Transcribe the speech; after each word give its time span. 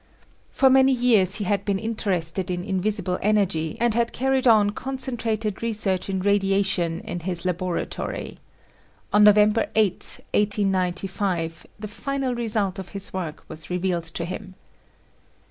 For 0.49 0.67
many 0.67 0.91
years 0.93 1.35
he 1.35 1.43
had 1.43 1.63
been 1.63 1.77
interested 1.77 2.49
in 2.49 2.63
invisible 2.63 3.19
energy 3.21 3.77
and 3.79 3.93
had 3.93 4.13
carried 4.13 4.47
on 4.47 4.71
concentrated 4.71 5.61
research 5.61 6.09
in 6.09 6.21
radiation 6.21 7.01
in 7.01 7.19
his 7.19 7.45
laboratory. 7.45 8.39
On 9.13 9.23
November 9.23 9.67
8, 9.75 9.93
1895, 10.33 11.67
the 11.79 11.87
final 11.87 12.33
result 12.33 12.79
of 12.79 12.89
his 12.97 13.13
work 13.13 13.43
was 13.47 13.69
revealed 13.69 14.05
to 14.05 14.25
him. 14.25 14.55